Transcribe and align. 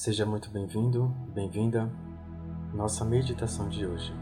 Seja 0.00 0.24
muito 0.24 0.50
bem-vindo, 0.50 1.14
bem-vinda 1.34 1.86
à 2.72 2.74
nossa 2.74 3.04
meditação 3.04 3.68
de 3.68 3.84
hoje. 3.84 4.14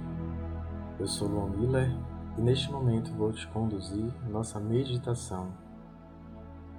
Eu 0.98 1.06
sou 1.06 1.28
Luan 1.28 1.50
Miller 1.50 1.88
e 2.36 2.40
neste 2.40 2.68
momento 2.68 3.14
vou 3.14 3.32
te 3.32 3.46
conduzir 3.46 4.12
nossa 4.28 4.58
meditação. 4.58 5.52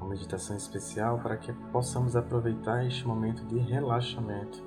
Uma 0.01 0.09
meditação 0.09 0.57
especial 0.57 1.17
para 1.19 1.37
que 1.37 1.53
possamos 1.71 2.17
aproveitar 2.17 2.85
este 2.85 3.07
momento 3.07 3.45
de 3.45 3.57
relaxamento. 3.59 4.61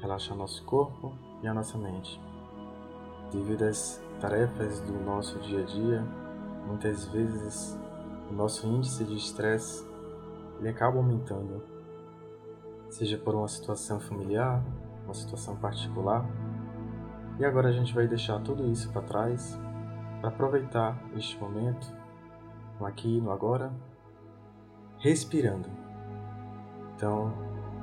Relaxar 0.00 0.34
nosso 0.34 0.64
corpo 0.64 1.12
e 1.42 1.46
a 1.46 1.52
nossa 1.52 1.76
mente. 1.76 2.18
Devido 3.30 3.64
às 3.64 4.02
tarefas 4.22 4.80
do 4.80 5.04
nosso 5.04 5.38
dia 5.40 5.64
a 5.64 5.66
dia, 5.66 6.02
muitas 6.66 7.04
vezes 7.08 7.78
o 8.30 8.32
nosso 8.32 8.66
índice 8.66 9.04
de 9.04 9.16
estresse 9.16 9.86
ele 10.58 10.70
acaba 10.70 10.96
aumentando 10.96 11.76
seja 12.90 13.18
por 13.18 13.34
uma 13.34 13.48
situação 13.48 14.00
familiar, 14.00 14.62
uma 15.04 15.14
situação 15.14 15.56
particular. 15.56 16.24
E 17.38 17.44
agora 17.44 17.68
a 17.68 17.72
gente 17.72 17.94
vai 17.94 18.06
deixar 18.06 18.40
tudo 18.40 18.66
isso 18.70 18.90
para 18.90 19.02
trás 19.02 19.58
para 20.20 20.30
aproveitar 20.30 21.00
este 21.16 21.38
momento, 21.38 21.86
no 22.80 22.86
aqui 22.86 23.18
e 23.18 23.20
no 23.20 23.30
agora, 23.30 23.72
respirando. 24.98 25.68
Então, 26.96 27.32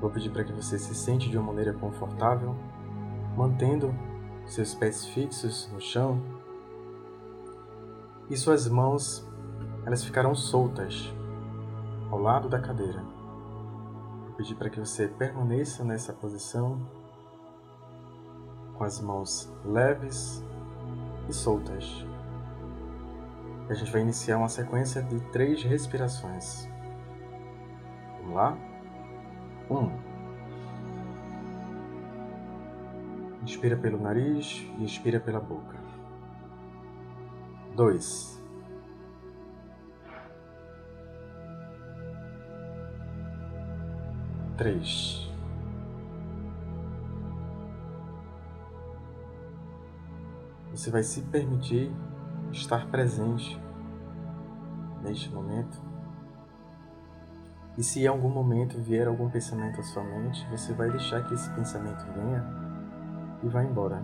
vou 0.02 0.09
pedir 0.09 0.30
para 0.31 0.44
que 0.44 0.52
você 0.52 0.78
se 0.78 0.94
sente 0.94 1.30
de 1.30 1.38
uma 1.38 1.48
maneira 1.48 1.73
confortável, 1.73 2.53
mantendo 3.38 3.94
seus 4.45 4.76
pés 4.76 5.06
fixos 5.06 5.70
no 5.72 5.80
chão 5.80 6.22
e 8.30 8.36
suas 8.36 8.67
mãos 8.67 9.28
elas 9.86 10.03
ficarão 10.03 10.36
soltas 10.36 11.14
ao 12.12 12.20
lado 12.20 12.50
da 12.50 12.59
cadeira 12.59 13.03
pedir 14.36 14.55
para 14.55 14.69
que 14.69 14.80
você 14.80 15.08
permaneça 15.08 15.83
nessa 15.83 16.14
posição 16.14 16.80
com 18.78 18.83
as 18.83 19.00
mãos 19.00 19.52
leves 19.64 20.44
e 21.30 21.33
soltas. 21.33 22.05
A 23.69 23.73
gente 23.73 23.91
vai 23.91 24.02
iniciar 24.02 24.38
uma 24.38 24.50
sequência 24.50 25.02
de 25.02 25.19
três 25.31 25.63
respirações. 25.63 26.67
Vamos 28.19 28.36
lá? 28.36 28.58
Um. 29.69 29.89
Inspira 33.41 33.78
pelo 33.78 34.00
nariz 34.00 34.67
e 34.78 34.86
expira 34.86 35.19
pela 35.19 35.39
boca. 35.39 35.78
Dois. 37.75 38.44
3. 44.58 45.30
Você 50.72 50.92
vai 50.92 51.03
se 51.03 51.22
permitir 51.22 51.92
estar 52.52 52.88
presente 52.88 53.59
neste 55.02 55.30
momento. 55.30 55.81
E 57.78 57.84
se 57.84 58.03
em 58.03 58.08
algum 58.08 58.30
momento 58.30 58.78
vier 58.81 59.08
algum 59.08 59.30
pensamento 59.30 59.81
à 59.81 59.84
sua 59.84 60.03
mente, 60.03 60.45
você 60.50 60.73
vai 60.73 60.90
deixar 60.90 61.25
que 61.28 61.34
esse 61.34 61.50
pensamento 61.52 62.06
venha 62.14 62.44
e 63.44 63.47
vá 63.47 63.64
embora. 63.64 64.02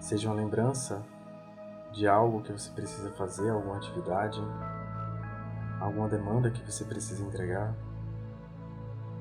Seja 0.00 0.28
uma 0.28 0.34
lembrança 0.34 1.02
de 1.92 2.06
algo 2.06 2.42
que 2.42 2.52
você 2.52 2.70
precisa 2.70 3.10
fazer, 3.12 3.50
alguma 3.50 3.76
atividade, 3.76 4.40
alguma 5.80 6.08
demanda 6.08 6.50
que 6.50 6.60
você 6.70 6.84
precisa 6.84 7.24
entregar. 7.24 7.74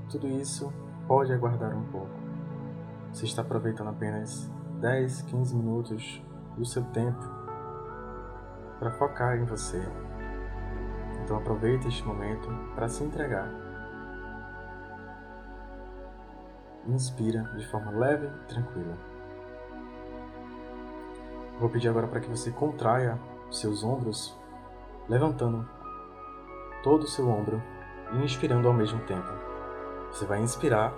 Tudo 0.09 0.27
isso 0.27 0.71
pode 1.07 1.33
aguardar 1.33 1.75
um 1.75 1.83
pouco. 1.85 2.13
Você 3.11 3.25
está 3.25 3.41
aproveitando 3.41 3.89
apenas 3.89 4.51
10, 4.79 5.23
15 5.23 5.55
minutos 5.55 6.21
do 6.57 6.65
seu 6.65 6.83
tempo 6.85 7.23
para 8.79 8.91
focar 8.91 9.37
em 9.37 9.45
você. 9.45 9.81
Então 11.23 11.37
aproveite 11.37 11.87
este 11.87 12.03
momento 12.03 12.47
para 12.75 12.87
se 12.87 13.03
entregar. 13.03 13.49
Inspira 16.85 17.43
de 17.55 17.65
forma 17.67 17.91
leve 17.91 18.27
e 18.27 18.47
tranquila. 18.47 18.95
Vou 21.59 21.69
pedir 21.69 21.89
agora 21.89 22.07
para 22.07 22.19
que 22.19 22.29
você 22.29 22.51
contraia 22.51 23.17
seus 23.49 23.83
ombros, 23.83 24.37
levantando 25.09 25.67
todo 26.83 27.03
o 27.03 27.07
seu 27.07 27.27
ombro 27.27 27.61
e 28.13 28.23
inspirando 28.23 28.67
ao 28.67 28.73
mesmo 28.73 28.99
tempo. 29.05 29.54
Você 30.15 30.25
vai 30.25 30.39
inspirar 30.39 30.93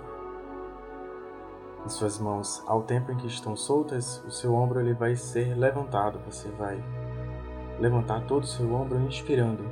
em 1.84 1.88
suas 1.88 2.20
mãos, 2.20 2.62
ao 2.68 2.84
tempo 2.84 3.10
em 3.10 3.16
que 3.16 3.26
estão 3.26 3.56
soltas, 3.56 4.22
o 4.24 4.30
seu 4.30 4.54
ombro 4.54 4.78
ele 4.78 4.94
vai 4.94 5.16
ser 5.16 5.56
levantado. 5.56 6.20
Você 6.20 6.48
vai 6.50 6.80
levantar 7.80 8.20
todo 8.26 8.44
o 8.44 8.46
seu 8.46 8.72
ombro 8.72 8.96
inspirando. 9.00 9.64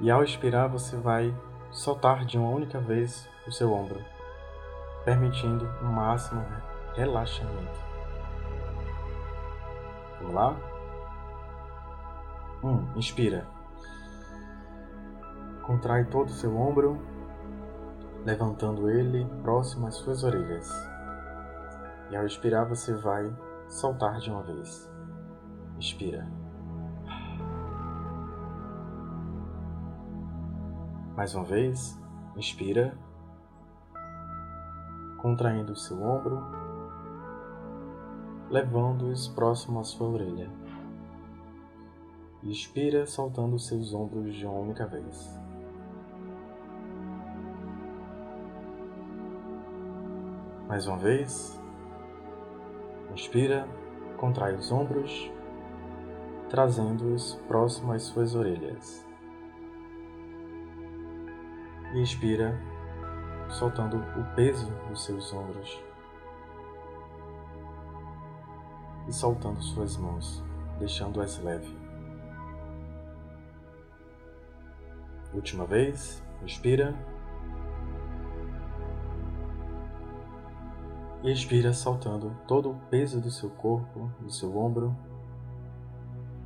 E 0.00 0.10
ao 0.10 0.24
expirar, 0.24 0.68
você 0.68 0.96
vai 0.96 1.32
soltar 1.70 2.24
de 2.24 2.36
uma 2.36 2.48
única 2.48 2.80
vez 2.80 3.28
o 3.46 3.52
seu 3.52 3.72
ombro, 3.72 4.04
permitindo 5.04 5.64
um 5.80 5.92
máximo 5.92 6.44
relaxamento. 6.96 7.78
Vamos 10.18 10.34
lá? 10.34 10.56
Um, 12.60 12.98
inspira. 12.98 13.46
Contrai 15.62 16.04
todo 16.06 16.30
o 16.30 16.32
seu 16.32 16.58
ombro 16.58 17.13
levantando 18.24 18.88
ele 18.88 19.26
próximo 19.42 19.86
às 19.86 19.96
suas 19.96 20.24
orelhas. 20.24 20.70
E 22.10 22.16
ao 22.16 22.24
expirar, 22.24 22.66
você 22.66 22.94
vai 22.94 23.30
soltar 23.68 24.18
de 24.18 24.30
uma 24.30 24.42
vez. 24.42 24.90
Expira. 25.78 26.26
Mais 31.16 31.34
uma 31.34 31.44
vez, 31.44 32.00
inspira, 32.36 32.96
contraindo 35.18 35.72
o 35.72 35.76
seu 35.76 36.02
ombro, 36.02 36.42
levando-os 38.50 39.28
próximo 39.28 39.80
à 39.80 39.84
sua 39.84 40.08
orelha. 40.08 40.50
E 42.42 42.50
expira, 42.50 43.06
soltando 43.06 43.58
seus 43.58 43.94
ombros 43.94 44.34
de 44.34 44.44
uma 44.44 44.58
única 44.58 44.86
vez. 44.86 45.43
Mais 50.68 50.86
uma 50.86 50.96
vez. 50.96 51.60
Inspira, 53.12 53.68
contrai 54.16 54.54
os 54.54 54.72
ombros, 54.72 55.30
trazendo-os 56.48 57.34
próximo 57.46 57.92
às 57.92 58.02
suas 58.04 58.34
orelhas. 58.34 59.06
E 61.92 62.02
expira, 62.02 62.58
soltando 63.50 63.98
o 63.98 64.34
peso 64.34 64.70
dos 64.88 65.04
seus 65.04 65.32
ombros 65.32 65.80
e 69.06 69.12
soltando 69.12 69.62
suas 69.62 69.96
mãos, 69.96 70.42
deixando-as 70.78 71.38
leve. 71.38 71.76
Última 75.34 75.66
vez, 75.66 76.22
inspira. 76.42 76.94
Expira 81.32 81.72
soltando 81.72 82.36
todo 82.46 82.70
o 82.70 82.74
peso 82.90 83.20
do 83.20 83.30
seu 83.30 83.48
corpo, 83.48 84.10
do 84.20 84.30
seu 84.30 84.56
ombro, 84.58 84.94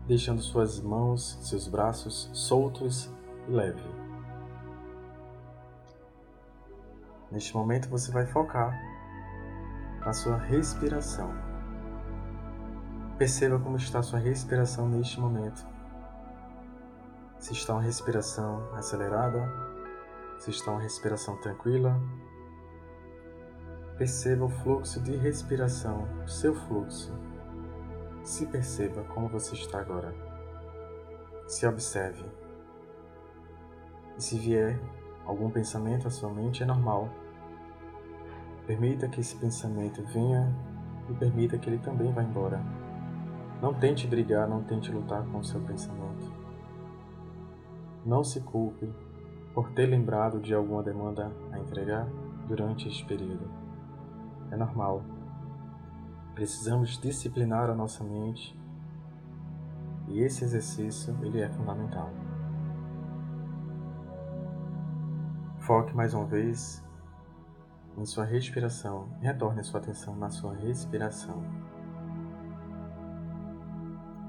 deixando 0.07 0.41
suas 0.41 0.81
mãos, 0.81 1.39
seus 1.43 1.67
braços 1.67 2.31
soltos 2.33 3.11
e 3.49 3.51
leve. 3.51 3.83
Neste 7.31 7.55
momento 7.55 7.89
você 7.89 8.11
vai 8.11 8.25
focar 8.25 8.73
na 10.01 10.13
sua 10.13 10.39
respiração. 10.39 11.31
Perceba 13.19 13.59
como 13.59 13.77
está 13.77 14.01
sua 14.03 14.21
respiração 14.21 14.89
neste 14.89 15.21
momento. 15.21 15.67
Se 17.39 17.53
está 17.53 17.75
uma 17.75 17.83
respiração 17.83 18.63
acelerada, 18.75 19.53
se 20.39 20.51
está 20.51 20.71
uma 20.71 20.81
respiração 20.81 21.37
tranquila, 21.37 22.01
Perceba 23.99 24.45
o 24.45 24.49
fluxo 24.49 25.01
de 25.01 25.17
respiração, 25.17 26.07
o 26.25 26.29
seu 26.29 26.55
fluxo. 26.55 27.13
Se 28.23 28.47
perceba 28.47 29.03
como 29.03 29.29
você 29.29 29.57
está 29.57 29.81
agora. 29.81 30.15
Se 31.49 31.67
observe. 31.67 32.25
E 34.17 34.23
se 34.23 34.39
vier 34.39 34.79
algum 35.27 35.51
pensamento 35.51 36.07
à 36.07 36.11
sua 36.11 36.31
mente, 36.31 36.63
é 36.63 36.67
normal. 36.67 37.09
Permita 38.69 39.09
que 39.09 39.21
esse 39.21 39.35
pensamento 39.35 40.01
venha 40.05 40.55
e 41.11 41.15
permita 41.15 41.59
que 41.59 41.69
ele 41.69 41.79
também 41.79 42.13
vá 42.13 42.23
embora. 42.23 42.63
Não 43.61 43.75
tente 43.75 44.07
brigar, 44.07 44.49
não 44.49 44.63
tente 44.63 44.93
lutar 44.93 45.25
com 45.25 45.39
o 45.39 45.45
seu 45.45 45.61
pensamento. 45.63 46.33
Não 48.07 48.23
se 48.23 48.41
culpe 48.43 48.89
por 49.53 49.73
ter 49.73 49.87
lembrado 49.87 50.39
de 50.39 50.55
alguma 50.55 50.85
demanda 50.85 51.33
a 51.51 51.59
entregar 51.59 52.07
durante 52.47 52.87
este 52.87 53.05
período. 53.05 53.68
É 54.51 54.57
normal. 54.57 55.03
Precisamos 56.35 56.99
disciplinar 56.99 57.69
a 57.69 57.75
nossa 57.75 58.05
mente 58.05 58.59
e 60.09 60.21
esse 60.21 60.45
exercício 60.45 61.17
ele 61.23 61.41
é 61.41 61.49
fundamental. 61.49 62.11
Foque 65.59 65.95
mais 65.95 66.15
uma 66.15 66.25
vez 66.25 66.83
em 67.97 68.07
sua 68.07 68.25
respiração. 68.25 69.09
Retorne 69.21 69.63
sua 69.63 69.81
atenção 69.81 70.17
na 70.17 70.31
sua 70.31 70.55
respiração. 70.55 71.43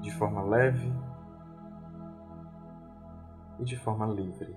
De 0.02 0.10
forma 0.10 0.42
leve 0.42 0.92
e 3.58 3.64
de 3.64 3.76
forma 3.76 4.06
livre. 4.06 4.54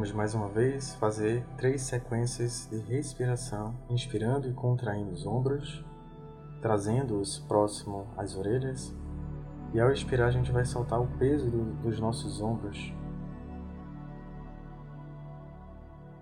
Vamos 0.00 0.14
mais 0.14 0.34
uma 0.34 0.48
vez 0.48 0.94
fazer 0.94 1.44
três 1.58 1.82
sequências 1.82 2.66
de 2.70 2.78
respiração, 2.78 3.74
inspirando 3.90 4.48
e 4.48 4.52
contraindo 4.54 5.10
os 5.10 5.26
ombros, 5.26 5.84
trazendo-os 6.62 7.40
próximo 7.40 8.06
às 8.16 8.34
orelhas, 8.34 8.96
e 9.74 9.78
ao 9.78 9.92
expirar 9.92 10.28
a 10.28 10.30
gente 10.30 10.50
vai 10.50 10.64
soltar 10.64 10.98
o 10.98 11.06
peso 11.18 11.50
do, 11.50 11.64
dos 11.82 12.00
nossos 12.00 12.40
ombros, 12.40 12.94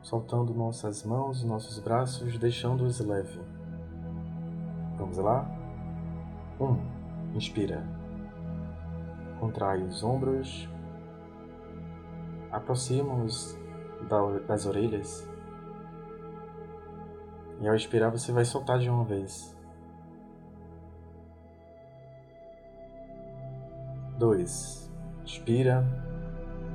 soltando 0.03 0.53
nossas 0.53 1.05
mãos, 1.05 1.45
nossos 1.45 1.79
braços, 1.79 2.37
deixando-os 2.37 2.99
leve. 2.99 3.41
Vamos 4.97 5.19
lá? 5.19 5.49
Um, 6.61 6.81
inspira, 7.33 7.87
contrai 9.39 9.85
os 9.85 10.03
ombros, 10.03 10.69
aproxima-os 12.51 13.57
das 14.47 14.67
orelhas. 14.67 15.29
E 17.61 17.69
ao 17.69 17.75
expirar 17.75 18.11
você 18.11 18.31
vai 18.33 18.45
soltar 18.45 18.79
de 18.79 18.89
uma 18.89 19.05
vez. 19.05 19.57
Dois. 24.19 24.91
Inspira, 25.23 25.85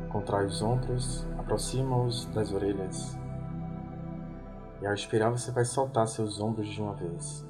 contrai 0.10 0.46
os 0.46 0.62
ombros, 0.62 1.26
aproxima-os 1.38 2.26
das 2.28 2.54
orelhas. 2.54 3.18
E 4.82 4.86
ao 4.86 4.94
expirar 4.94 5.32
você 5.32 5.52
vai 5.52 5.66
soltar 5.66 6.08
seus 6.08 6.40
ombros 6.40 6.68
de 6.68 6.82
uma 6.82 6.94
vez. 6.94 7.48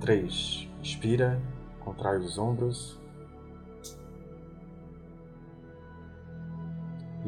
Três. 0.00 0.68
Inspira, 0.80 1.40
contrai 1.80 2.18
os 2.18 2.36
ombros, 2.36 3.00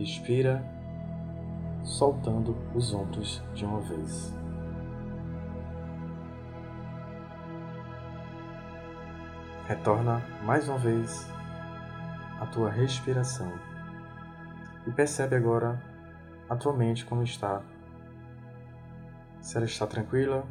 Expira, 0.05 0.63
soltando 1.83 2.55
os 2.75 2.93
ombros 2.93 3.43
de 3.55 3.65
uma 3.65 3.81
vez. 3.81 4.35
Retorna 9.67 10.21
mais 10.43 10.69
uma 10.69 10.77
vez 10.77 11.27
a 12.39 12.45
tua 12.45 12.71
respiração 12.71 13.51
e 14.87 14.93
percebe 14.93 15.37
agora 15.37 15.83
a 16.51 16.55
tua 16.55 16.77
mente 16.77 17.07
como 17.07 17.23
está. 17.23 17.65
Se 19.41 19.57
ela 19.57 19.65
está 19.65 19.87
tranquila, 19.87 20.47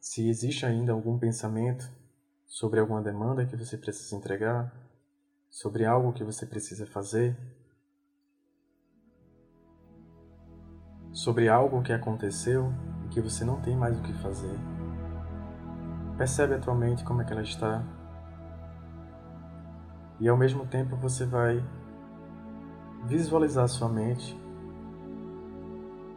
se 0.00 0.28
existe 0.28 0.66
ainda 0.66 0.90
algum 0.90 1.16
pensamento 1.16 1.88
sobre 2.44 2.80
alguma 2.80 3.00
demanda 3.00 3.46
que 3.46 3.56
você 3.56 3.78
precisa 3.78 4.16
entregar, 4.16 4.89
sobre 5.50 5.84
algo 5.84 6.12
que 6.12 6.22
você 6.22 6.46
precisa 6.46 6.86
fazer, 6.86 7.36
sobre 11.12 11.48
algo 11.48 11.82
que 11.82 11.92
aconteceu 11.92 12.72
e 13.04 13.08
que 13.08 13.20
você 13.20 13.44
não 13.44 13.60
tem 13.60 13.76
mais 13.76 13.98
o 13.98 14.02
que 14.02 14.12
fazer. 14.14 14.56
Percebe 16.16 16.54
a 16.54 16.58
tua 16.60 16.74
mente 16.74 17.04
como 17.04 17.20
é 17.20 17.24
que 17.24 17.32
ela 17.32 17.42
está. 17.42 17.82
E 20.20 20.28
ao 20.28 20.36
mesmo 20.36 20.66
tempo 20.66 20.94
você 20.96 21.26
vai 21.26 21.64
visualizar 23.06 23.66
sua 23.68 23.88
mente 23.88 24.38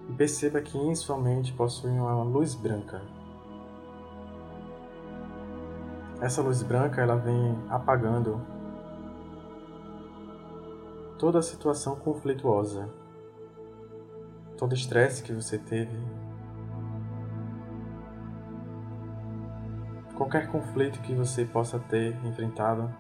e 0.09 0.13
perceba 0.13 0.62
que 0.62 0.77
em 0.77 0.94
sua 0.94 1.18
mente 1.18 1.53
possui 1.53 1.91
uma 1.91 2.21
luz 2.24 2.53
branca. 2.53 3.01
Essa 6.21 6.41
luz 6.41 6.62
branca 6.62 7.01
ela 7.01 7.15
vem 7.15 7.57
apagando 7.69 8.52
toda 11.24 11.40
a 11.40 11.42
situação 11.42 11.96
conflituosa, 11.96 12.90
todo 14.58 14.74
o 14.74 14.75
estresse 14.75 15.24
que 15.24 15.31
você 15.31 15.58
teve, 15.58 15.98
qualquer 20.18 20.52
conflito 20.52 21.00
que 21.00 21.16
você 21.16 21.46
possa 21.46 21.80
ter 21.80 22.14
enfrentado, 22.25 22.94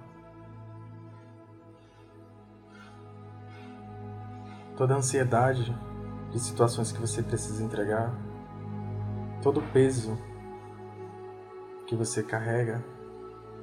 toda 4.77 4.93
a 4.93 4.97
ansiedade 4.99 5.77
de 6.31 6.39
situações 6.39 6.93
que 6.93 7.01
você 7.01 7.21
precisa 7.21 7.61
entregar, 7.61 8.09
todo 9.41 9.59
o 9.59 9.67
peso 9.73 10.17
que 11.85 11.93
você 11.93 12.23
carrega, 12.23 12.81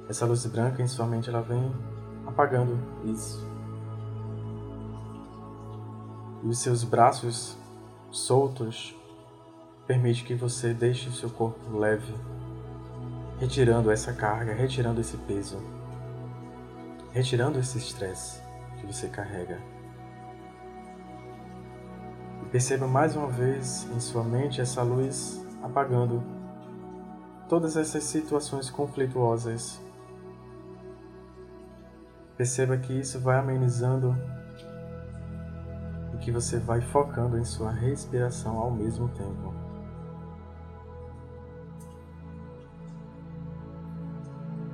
essa 0.07 0.23
luz 0.23 0.45
branca 0.45 0.83
em 0.83 0.87
sua 0.87 1.07
mente 1.07 1.31
ela 1.31 1.41
vem 1.41 1.75
apagando 2.27 2.77
isso 3.05 3.50
e 6.43 6.47
os 6.47 6.59
seus 6.59 6.83
braços 6.83 7.57
soltos 8.09 8.95
permite 9.85 10.23
que 10.23 10.33
você 10.33 10.73
deixe 10.73 11.09
o 11.09 11.13
seu 11.13 11.29
corpo 11.29 11.77
leve, 11.77 12.13
retirando 13.39 13.91
essa 13.91 14.13
carga, 14.13 14.53
retirando 14.53 15.01
esse 15.01 15.17
peso, 15.17 15.57
retirando 17.11 17.59
esse 17.59 17.77
estresse 17.77 18.41
que 18.79 18.85
você 18.85 19.07
carrega. 19.07 19.59
E 22.41 22.45
perceba 22.49 22.87
mais 22.87 23.15
uma 23.15 23.27
vez 23.27 23.87
em 23.95 23.99
sua 23.99 24.23
mente 24.23 24.61
essa 24.61 24.81
luz 24.81 25.43
apagando 25.61 26.23
todas 27.47 27.75
essas 27.75 28.03
situações 28.05 28.69
conflituosas. 28.69 29.79
Perceba 32.37 32.77
que 32.77 32.93
isso 32.93 33.19
vai 33.19 33.37
amenizando 33.37 34.15
que 36.21 36.31
você 36.31 36.59
vai 36.59 36.79
focando 36.79 37.37
em 37.37 37.43
sua 37.43 37.71
respiração 37.71 38.57
ao 38.57 38.71
mesmo 38.71 39.09
tempo. 39.09 39.53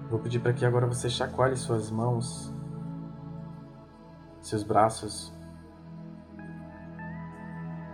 Vou 0.09 0.19
pedir 0.19 0.39
para 0.39 0.53
que 0.53 0.65
agora 0.65 0.85
você 0.85 1.09
chacoalhe 1.09 1.55
suas 1.55 1.89
mãos, 1.89 2.53
seus 4.41 4.63
braços, 4.63 5.33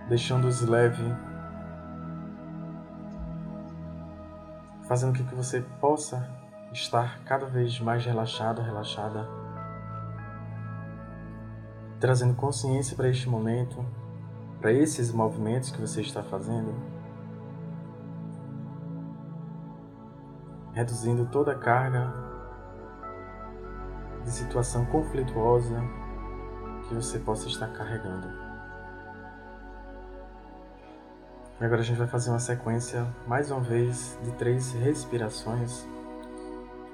deixando-os 0.10 0.62
leve, 0.62 1.04
fazendo 4.88 5.18
com 5.18 5.26
que 5.26 5.36
você 5.36 5.62
possa 5.80 6.28
estar 6.72 7.20
cada 7.24 7.46
vez 7.46 7.80
mais 7.80 8.06
relaxado, 8.06 8.62
relaxada 8.62 9.43
trazendo 12.04 12.34
consciência 12.34 12.98
para 12.98 13.08
este 13.08 13.30
momento, 13.30 13.78
para 14.60 14.74
esses 14.74 15.10
movimentos 15.10 15.72
que 15.72 15.80
você 15.80 16.02
está 16.02 16.22
fazendo, 16.22 16.76
reduzindo 20.74 21.26
toda 21.28 21.54
a 21.54 21.58
carga 21.58 22.14
de 24.22 24.32
situação 24.32 24.86
conflituosa 24.88 25.82
que 26.90 26.94
você 26.94 27.20
possa 27.20 27.48
estar 27.48 27.68
carregando. 27.68 28.28
E 31.62 31.64
agora 31.64 31.80
a 31.80 31.86
gente 31.86 32.00
vai 32.00 32.08
fazer 32.08 32.32
uma 32.32 32.40
sequência, 32.40 33.08
mais 33.26 33.50
uma 33.50 33.62
vez, 33.62 34.20
de 34.26 34.32
três 34.34 34.74
respirações, 34.74 35.88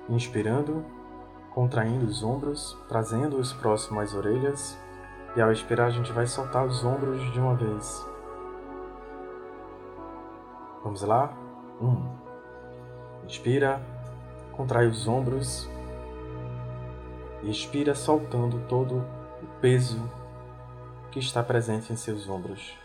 inspirando, 0.08 0.86
contraindo 1.50 2.06
os 2.06 2.22
ombros, 2.22 2.78
trazendo-os 2.88 3.51
próximos 3.54 4.04
às 4.04 4.13
orelhas 4.13 4.78
e 5.36 5.41
ao 5.41 5.51
expirar, 5.51 5.88
a 5.88 5.91
gente 5.91 6.12
vai 6.12 6.25
soltar 6.25 6.65
os 6.65 6.83
ombros 6.83 7.21
de 7.31 7.39
uma 7.39 7.55
vez. 7.55 8.05
Vamos 10.83 11.01
lá? 11.01 11.31
Um. 11.81 12.17
Inspira, 13.25 13.81
contrai 14.53 14.88
os 14.88 15.07
ombros. 15.07 15.69
E 17.43 17.51
expira, 17.51 17.93
soltando 17.93 18.59
todo 18.67 19.05
o 19.41 19.48
peso 19.62 20.01
que 21.12 21.19
está 21.19 21.43
presente 21.43 21.93
em 21.93 21.95
seus 21.95 22.27
ombros. 22.27 22.77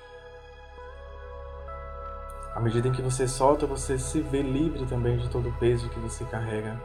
À 2.54 2.60
medida 2.60 2.86
em 2.86 2.92
que 2.92 3.02
você 3.02 3.26
solta, 3.26 3.66
você 3.66 3.98
se 3.98 4.20
vê 4.20 4.40
livre 4.40 4.86
também 4.86 5.16
de 5.16 5.28
todo 5.28 5.48
o 5.48 5.52
peso 5.54 5.88
que 5.88 5.98
você 5.98 6.24
carrega, 6.24 6.80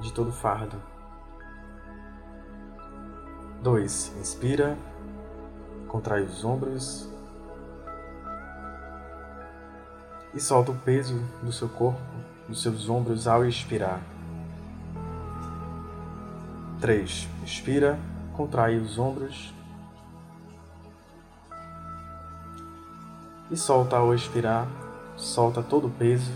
de 0.00 0.12
todo 0.12 0.28
o 0.28 0.32
fardo. 0.32 0.91
2. 3.62 4.12
Inspira, 4.18 4.76
contrai 5.86 6.22
os 6.22 6.44
ombros 6.44 7.08
e 10.34 10.40
solta 10.40 10.72
o 10.72 10.78
peso 10.78 11.16
do 11.40 11.52
seu 11.52 11.68
corpo, 11.68 12.00
dos 12.48 12.60
seus 12.60 12.88
ombros 12.88 13.28
ao 13.28 13.44
expirar. 13.46 14.00
3. 16.80 17.28
Inspira, 17.44 18.00
contrai 18.36 18.78
os 18.78 18.98
ombros 18.98 19.54
e 23.48 23.56
solta 23.56 23.96
ao 23.96 24.12
expirar, 24.12 24.66
solta 25.16 25.62
todo 25.62 25.86
o 25.86 25.90
peso, 25.90 26.32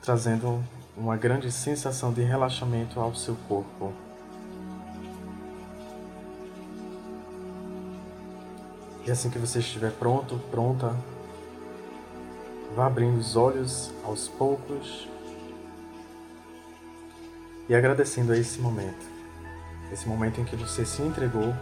trazendo 0.00 0.62
uma 0.96 1.16
grande 1.16 1.52
sensação 1.52 2.12
de 2.12 2.22
relaxamento 2.22 2.98
ao 2.98 3.14
seu 3.14 3.36
corpo. 3.46 3.92
E 9.06 9.10
assim 9.10 9.28
que 9.28 9.38
você 9.38 9.58
estiver 9.58 9.92
pronto, 9.92 10.40
pronta, 10.50 10.96
vá 12.74 12.86
abrindo 12.86 13.18
os 13.18 13.36
olhos 13.36 13.92
aos 14.02 14.26
poucos 14.26 15.06
e 17.68 17.74
agradecendo 17.74 18.32
a 18.32 18.38
esse 18.38 18.58
momento. 18.58 19.06
Esse 19.92 20.08
momento 20.08 20.40
em 20.40 20.44
que 20.44 20.56
você 20.56 20.84
se 20.84 21.02
entregou 21.02 21.54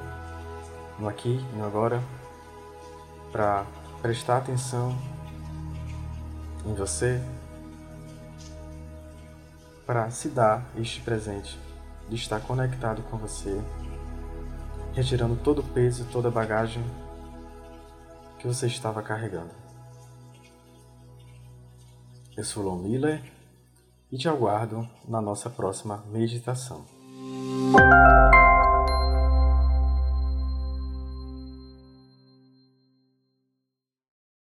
no 0.99 1.09
aqui 1.09 1.45
e 1.53 1.57
no 1.57 1.67
agora 1.67 2.01
para 3.31 3.67
prestar 4.01 4.39
atenção 4.39 4.97
em 6.65 6.73
você, 6.75 7.21
para 9.87 10.11
se 10.11 10.29
dar 10.29 10.67
este 10.77 11.01
presente 11.01 11.59
de 12.09 12.17
estar 12.17 12.41
conectado 12.41 13.03
com 13.11 13.17
você, 13.17 13.63
retirando 14.95 15.37
todo 15.37 15.61
o 15.61 15.65
peso, 15.65 16.07
toda 16.13 16.29
a 16.29 16.31
bagagem 16.31 16.85
que 18.39 18.47
você 18.47 18.67
estava 18.67 19.03
carregando. 19.03 19.51
Eu 22.37 22.45
sou 22.45 22.63
Lon 22.63 22.77
Miller 22.77 23.23
e 24.11 24.19
te 24.19 24.29
aguardo 24.29 24.89
na 25.07 25.21
nossa 25.21 25.49
próxima 25.49 26.05
meditação. 26.11 26.85